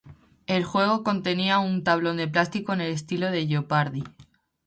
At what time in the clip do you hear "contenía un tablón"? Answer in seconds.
1.03-2.17